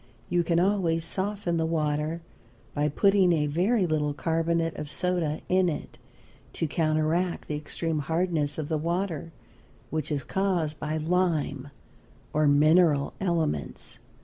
You 0.29 0.43
can 0.43 0.59
always 0.59 1.05
soften 1.05 1.57
the 1.57 1.65
water 1.67 2.21
by 2.73 2.89
putting 2.89 3.31
a 3.33 3.45
very 3.45 3.85
little 3.85 4.15
carbonate 4.15 4.75
of 4.77 4.89
soda 4.89 5.41
in 5.47 5.69
it, 5.69 5.99
to 6.53 6.65
counteract 6.67 7.47
the 7.47 7.55
extreme 7.55 7.99
hardness 7.99 8.57
of 8.57 8.67
the 8.67 8.79
water, 8.79 9.31
which 9.91 10.11
is 10.11 10.23
caused 10.23 10.79
by 10.79 10.97
lime 10.97 11.67
or 12.33 12.47
mineral 12.47 13.13
elements. 13.21 13.99